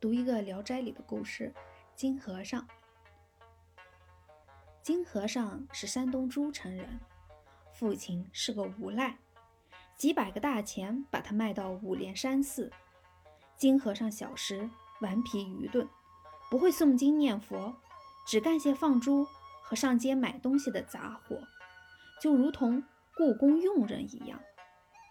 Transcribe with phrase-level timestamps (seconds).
[0.00, 1.52] 读一个《聊斋》里的故事：
[1.94, 2.66] 金和尚。
[4.82, 6.98] 金和尚是山东诸城人，
[7.74, 9.18] 父亲是个无赖，
[9.98, 12.72] 几百个大钱把他卖到五莲山寺。
[13.58, 14.70] 金和尚小时
[15.02, 15.86] 顽皮愚钝，
[16.50, 17.76] 不会诵经念佛，
[18.26, 19.26] 只干些放猪
[19.60, 21.38] 和上街买东西的杂活，
[22.22, 22.82] 就如同
[23.14, 24.40] 故宫佣人一样。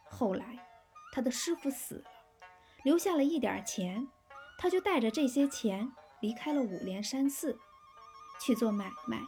[0.10, 0.58] 后来，
[1.12, 2.10] 他的师傅死了，
[2.84, 4.08] 留下了一点钱。
[4.62, 7.58] 他就带着这些钱离开了五莲山寺，
[8.42, 9.22] 去做买卖，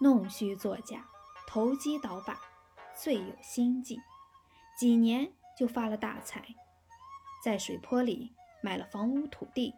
[0.00, 1.08] 弄虚作假，
[1.46, 2.40] 投机倒把，
[2.92, 4.00] 最有心计。
[4.76, 6.44] 几年就发了大财，
[7.44, 9.72] 在水坡里买了房屋土地。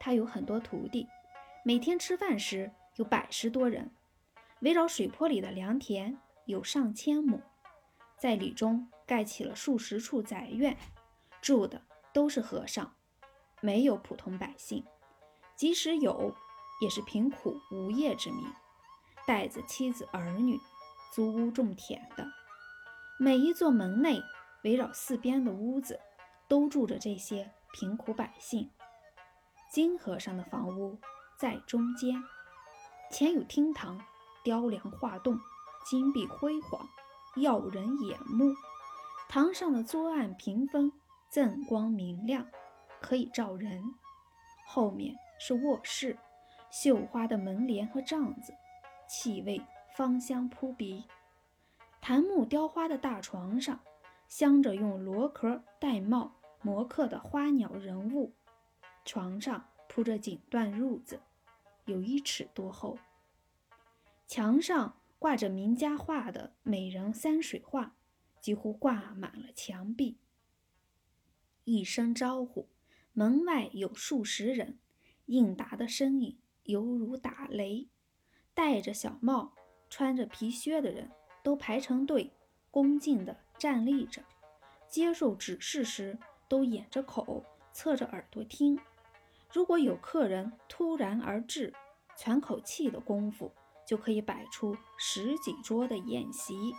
[0.00, 1.06] 他有很多徒弟，
[1.62, 3.90] 每天吃饭时有百十多人，
[4.60, 7.42] 围绕水坡里的良田有上千亩，
[8.18, 10.74] 在里中盖起了数十处宅院，
[11.42, 11.82] 住的
[12.14, 12.94] 都是和尚。
[13.64, 14.84] 没有普通百姓，
[15.56, 16.34] 即使有，
[16.82, 18.44] 也是贫苦无业之民，
[19.26, 20.60] 带着妻子儿女，
[21.14, 22.26] 租屋种田的。
[23.18, 24.22] 每一座门内
[24.64, 25.98] 围绕四边的屋子，
[26.46, 28.70] 都住着这些贫苦百姓。
[29.72, 30.98] 金和尚的房屋
[31.38, 32.22] 在中间，
[33.10, 33.98] 前有厅堂，
[34.42, 35.40] 雕梁画栋，
[35.86, 36.86] 金碧辉煌，
[37.36, 38.54] 耀人眼目。
[39.30, 40.92] 堂上的桌案屏风
[41.32, 42.46] 锃光明亮。
[43.04, 43.82] 可以照人，
[44.64, 46.16] 后面是卧室，
[46.70, 48.54] 绣花的门帘和帐子，
[49.06, 49.60] 气味
[49.94, 51.04] 芳香扑鼻。
[52.00, 53.78] 檀木雕花的大床上，
[54.26, 56.30] 镶着用螺壳玳瑁
[56.62, 58.34] 磨刻的花鸟人物，
[59.04, 61.20] 床上铺着锦缎褥子，
[61.84, 62.98] 有一尺多厚。
[64.26, 67.94] 墙上挂着名家画的美人山水画，
[68.40, 70.16] 几乎挂满了墙壁。
[71.64, 72.70] 一声招呼。
[73.16, 74.80] 门外有数十人，
[75.26, 77.88] 应答的声音犹如打雷。
[78.54, 79.54] 戴着小帽、
[79.88, 82.32] 穿着皮靴的人都排成队，
[82.72, 84.24] 恭敬地站立着。
[84.88, 86.18] 接受指示时，
[86.48, 88.76] 都掩着口，侧着耳朵听。
[89.52, 91.72] 如果有客人突然而至，
[92.18, 93.52] 喘口气的功夫，
[93.86, 96.74] 就可以摆出十几桌的宴席，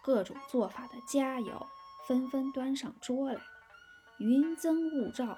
[0.00, 1.66] 各种做法的佳肴
[2.06, 3.40] 纷纷端上桌来，
[4.20, 5.36] 云蒸雾罩。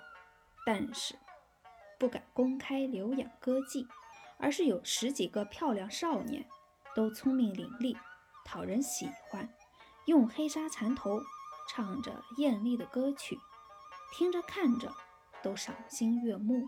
[0.67, 1.15] 但是
[1.99, 3.87] 不敢公开留养歌妓，
[4.39, 6.47] 而是有十几个漂亮少年，
[6.95, 7.97] 都聪明伶俐，
[8.45, 9.49] 讨人喜欢，
[10.07, 11.21] 用黑纱缠头，
[11.69, 13.39] 唱着艳丽的歌曲，
[14.13, 14.93] 听着看着
[15.43, 16.67] 都赏心悦目。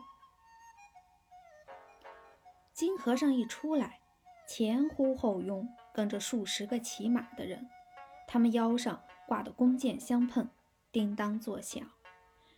[2.73, 4.01] 金和尚一出来，
[4.47, 7.69] 前呼后拥跟着数十个骑马的人，
[8.28, 10.49] 他们腰上挂的弓箭相碰，
[10.93, 11.83] 叮当作响。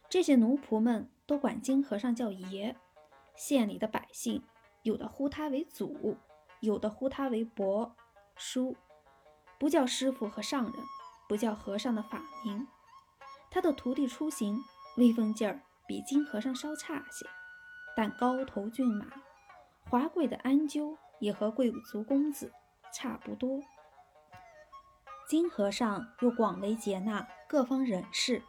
[0.08, 2.74] 这些奴仆们都管金和尚叫爷，
[3.36, 4.42] 县里的百姓
[4.82, 6.16] 有的呼他为祖，
[6.60, 7.94] 有的呼他为伯、
[8.34, 8.74] 叔，
[9.58, 10.72] 不叫师傅和上人，
[11.28, 12.66] 不叫和尚的法名。
[13.50, 14.58] 他的徒弟出行
[14.96, 17.26] 威风劲儿比金和尚稍差些，
[17.94, 19.06] 但高头骏马、
[19.84, 22.50] 华贵的鞍鹫也和贵族公子
[22.90, 23.60] 差不多。
[25.28, 28.42] 金和尚又广为接纳各方人士。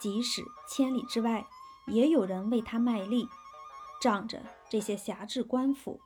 [0.00, 1.46] 即使千里之外，
[1.86, 3.26] 也有人为他卖力。
[4.00, 5.98] 仗着这些辖制官府，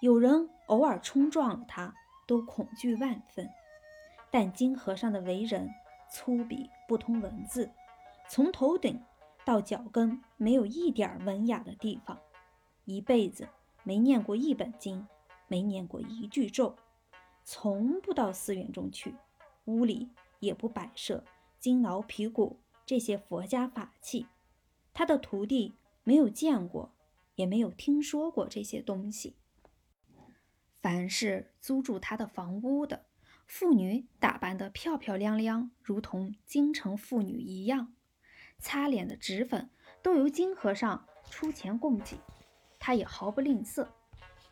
[0.00, 1.94] 有人偶尔冲撞了他，
[2.26, 3.48] 都恐惧万分。
[4.30, 5.68] 但金和尚的为人
[6.10, 7.70] 粗鄙，不通文字，
[8.30, 9.02] 从头顶
[9.44, 12.18] 到脚跟没有一点文雅的地方，
[12.84, 13.46] 一辈子
[13.82, 15.06] 没念过一本经，
[15.46, 16.74] 没念过一句咒，
[17.44, 19.14] 从不到寺院中去，
[19.66, 20.08] 屋里
[20.40, 21.22] 也不摆设
[21.60, 22.58] 金铙皮鼓。
[22.86, 24.26] 这些佛家法器，
[24.94, 25.74] 他的徒弟
[26.04, 26.94] 没有见过，
[27.34, 29.36] 也没有听说过这些东西。
[30.80, 33.06] 凡是租住他的房屋的
[33.46, 37.92] 妇女，打扮得漂漂亮亮，如同京城妇女一样，
[38.58, 39.68] 擦脸的脂粉
[40.00, 42.16] 都由金和尚出钱供给，
[42.78, 43.88] 他也毫不吝啬。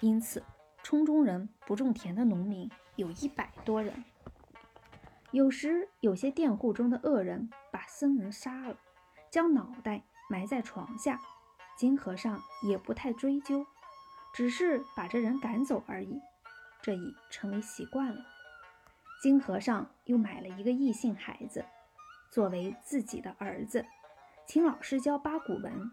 [0.00, 0.42] 因此，
[0.82, 4.04] 冲中人不种田的农民有一百多人。
[5.30, 8.76] 有时有些佃户中的恶人把僧人杀了，
[9.30, 11.20] 将脑袋埋在床下，
[11.76, 13.66] 金和尚也不太追究，
[14.32, 16.18] 只是把这人赶走而已，
[16.80, 18.24] 这已成为习惯了。
[19.22, 21.66] 金和尚又买了一个异姓孩子，
[22.30, 23.84] 作为自己的儿子，
[24.46, 25.90] 请老师教八股文。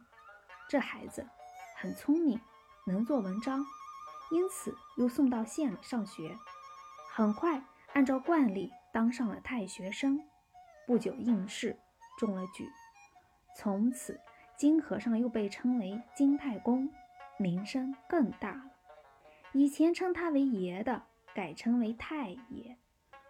[0.69, 1.27] 这孩子
[1.75, 2.39] 很聪明，
[2.87, 3.65] 能做文章，
[4.31, 6.37] 因此又送到县里上学，
[7.11, 7.61] 很快
[7.91, 8.71] 按照惯例。
[8.91, 10.19] 当上了太学生，
[10.87, 11.77] 不久应试
[12.17, 12.67] 中了举，
[13.61, 14.17] 从此
[14.55, 16.89] 金和尚又被称为金太公，
[17.37, 18.71] 名声更大了。
[19.51, 21.03] 以前称他为爷的，
[21.33, 22.77] 改称为太爷；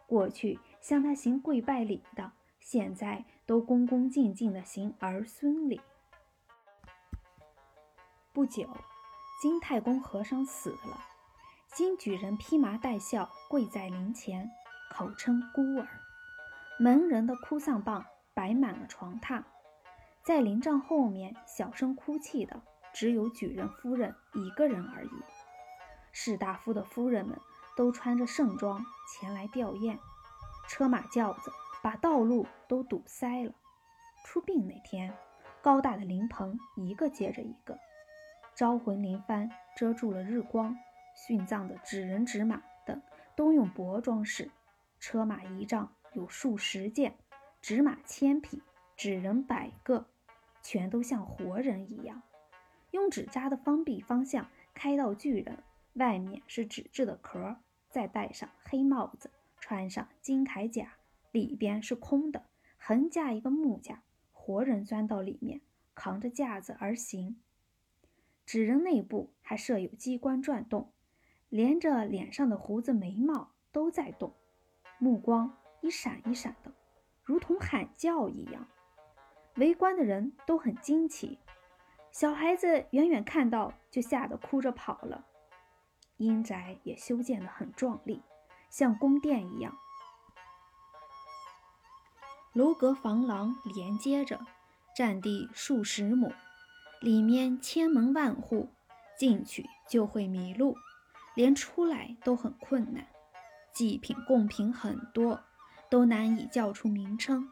[0.06, 5.82] 过去向他行跪拜礼的，现在都恭恭敬敬的行儿孙礼。
[8.32, 8.70] 不久，
[9.42, 11.04] 金太公和尚死了，
[11.74, 14.48] 金举人披麻戴孝跪在灵前，
[14.92, 15.88] 口称孤儿。
[16.78, 18.06] 门人的哭丧棒
[18.36, 19.44] 摆满了床榻。
[20.30, 22.62] 在灵帐后面小声哭泣的
[22.94, 25.10] 只有举人夫人一个人而已。
[26.12, 27.36] 士大夫的夫人们
[27.76, 29.98] 都穿着盛装前来吊唁，
[30.68, 33.52] 车马轿子把道路都堵塞了。
[34.24, 35.12] 出殡那天，
[35.64, 37.80] 高大的灵棚一个接着一个，
[38.54, 40.78] 招魂灵幡遮住了日光，
[41.28, 43.02] 殉葬的纸人纸马等
[43.36, 44.52] 都用帛装饰，
[45.00, 47.18] 车马仪仗有数十件，
[47.64, 48.62] 纸马千匹，
[48.96, 50.06] 纸人百个。
[50.62, 52.22] 全都像活人一样，
[52.92, 55.64] 用纸扎的方臂方向开到巨人，
[55.94, 57.58] 外面是纸质的壳，
[57.90, 60.94] 再戴上黑帽子，穿上金铠甲，
[61.32, 62.46] 里边是空的，
[62.78, 65.62] 横架一个木架，活人钻到里面，
[65.96, 67.40] 扛着架子而行。
[68.46, 70.92] 纸人内部还设有机关转动，
[71.50, 74.34] 连着脸上的胡子眉毛都在动，
[74.98, 76.74] 目光一闪一闪的，
[77.24, 78.68] 如同喊叫一样。
[79.60, 81.38] 围观的人都很惊奇，
[82.14, 85.26] 小孩子远远看到就吓得哭着跑了。
[86.16, 88.22] 阴宅也修建得很壮丽，
[88.70, 89.78] 像宫殿一样，
[92.54, 94.40] 楼阁房廊连接着，
[94.96, 96.32] 占地数十亩，
[97.02, 98.70] 里面千门万户，
[99.18, 100.78] 进去就会迷路，
[101.36, 103.06] 连出来都很困难。
[103.74, 105.42] 祭品贡品很多，
[105.90, 107.50] 都难以叫出名称。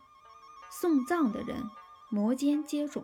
[0.71, 1.61] 送葬的人。
[2.09, 3.03] 摩肩接踵，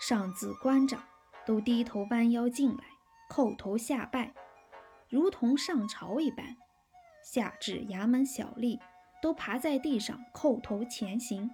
[0.00, 1.04] 上至官长
[1.46, 2.84] 都低头弯腰进来，
[3.30, 4.34] 叩头下拜，
[5.08, 6.56] 如同上朝一般；
[7.24, 8.80] 下至衙门小吏
[9.22, 11.48] 都爬在地上叩头前行，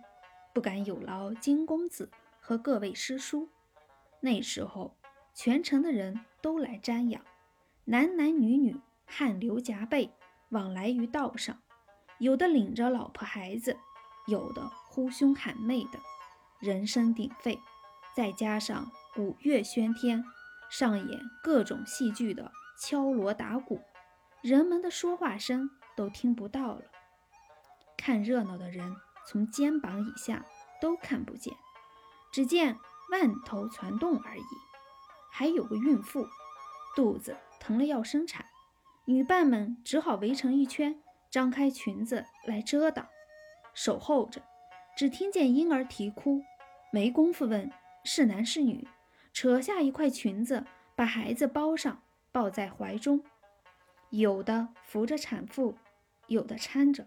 [0.54, 2.10] 不敢有劳金公子
[2.40, 3.50] 和各位师叔。
[4.20, 4.96] 那时候，
[5.34, 7.22] 全城的人都来瞻仰，
[7.84, 10.10] 男男女女汗流浃背，
[10.48, 11.60] 往来于道上，
[12.18, 13.76] 有的领着老婆孩子，
[14.26, 16.00] 有的呼兄喊妹的。
[16.60, 17.58] 人声鼎沸，
[18.14, 20.22] 再加上鼓乐喧天，
[20.68, 23.80] 上演各种戏剧的敲锣打鼓，
[24.42, 26.82] 人们的说话声都听不到了。
[27.96, 28.94] 看热闹的人
[29.26, 30.44] 从肩膀以下
[30.82, 31.54] 都看不见，
[32.30, 32.78] 只见
[33.10, 34.44] 万头攒动而已。
[35.32, 36.28] 还有个孕妇，
[36.94, 38.44] 肚子疼了要生产，
[39.06, 43.06] 女伴们只好围成一圈，张开裙子来遮挡，
[43.72, 44.42] 守候着。
[44.96, 46.42] 只听见婴儿啼哭。
[46.92, 47.70] 没工夫问
[48.04, 48.88] 是男是女，
[49.32, 50.64] 扯下一块裙子，
[50.96, 52.02] 把孩子包上，
[52.32, 53.22] 抱在怀中。
[54.10, 55.76] 有的扶着产妇，
[56.26, 57.06] 有的搀着，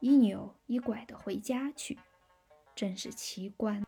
[0.00, 1.98] 一扭一拐的回家去，
[2.74, 3.82] 真是奇观。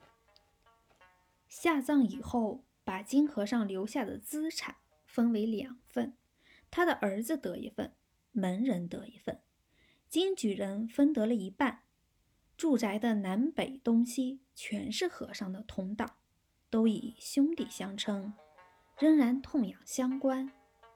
[1.48, 6.16] 下葬以后，把金和尚留下的资产分为两份，
[6.70, 7.92] 他的儿子得一份，
[8.32, 9.42] 门人得一份，
[10.08, 11.82] 金举人分得了一半。
[12.56, 16.16] 住宅的南北东西全是和尚的同党，
[16.70, 18.32] 都以兄弟相称，
[18.98, 20.50] 仍然痛痒相关，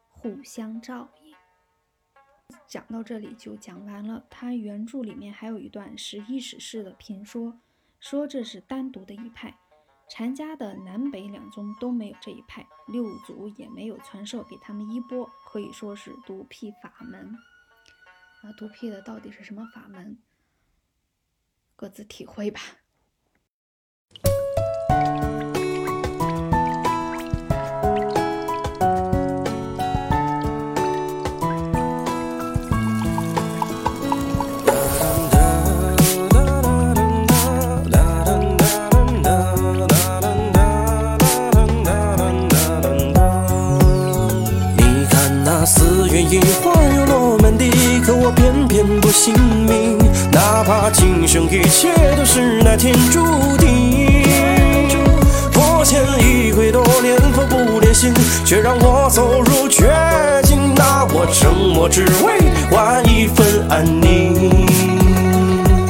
[0.09, 1.35] 互相照应。
[2.67, 4.25] 讲到这里就讲完了。
[4.31, 7.61] 他原著里面还有一段十一史事的评说，
[8.01, 9.59] 说这是单独的一派，
[10.09, 17.37] 禅家的南北两宗都没有这一派，六祖也没有传授给他们衣钵，可以说是独辟法门。
[18.43, 20.19] 啊，独辟的到底是什么法门？
[21.81, 22.61] 各自体会吧。
[44.77, 47.71] 你看那似月樱花又落满地，
[48.05, 49.80] 可我偏偏不信命
[50.71, 53.21] 怕今生一切都是那天注
[53.57, 54.23] 定，
[55.51, 59.93] 破千一回多年佛不连心，却让我走入绝
[60.45, 60.73] 境。
[60.77, 62.39] 那我沉默只为
[62.71, 64.65] 换一份安宁。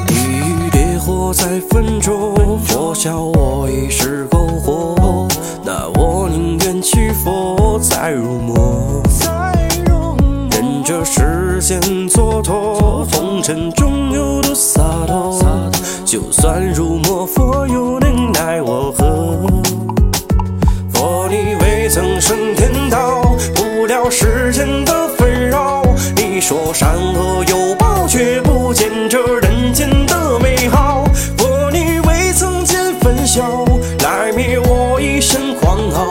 [0.08, 5.28] 一烈火在焚中，佛笑我已是篝火。
[5.62, 9.02] 那我宁愿弃佛再入魔。
[10.82, 13.70] 这世间蹉跎，红尘
[16.72, 19.40] 如魔，佛又能奈我何？
[20.92, 23.22] 佛你未曾升天道，
[23.54, 25.82] 不料世间的纷扰。
[26.16, 31.04] 你说善恶有报，却不见这人间的美好。
[31.36, 33.64] 佛你未曾见分晓，
[34.04, 36.06] 来灭我一身狂傲。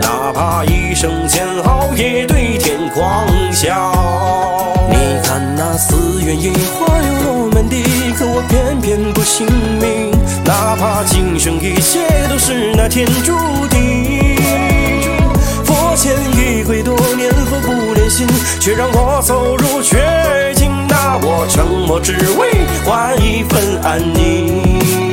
[0.00, 3.92] 哪怕一生煎熬，也对天狂笑。
[4.90, 7.31] 你看那寺院樱花又落。
[8.48, 9.46] 偏偏不信
[9.80, 10.10] 命，
[10.44, 13.36] 哪怕今生一切都是那天注
[13.68, 14.36] 定。
[15.64, 18.26] 佛前一跪多年，佛不怜心，
[18.60, 20.70] 却让我走入绝境。
[20.88, 25.11] 那我沉默只为换一份安宁。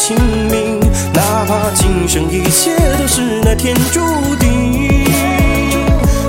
[0.00, 0.16] 姓
[0.48, 0.80] 名，
[1.12, 4.00] 哪怕今生一切都是那天注
[4.36, 5.04] 定。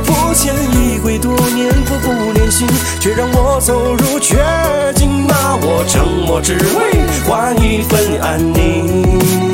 [0.03, 2.67] 佛前一跪多年，佛不怜心，
[2.99, 4.35] 却让我走入绝
[4.93, 5.25] 境。
[5.25, 9.50] 那我沉默只为换一份安宁。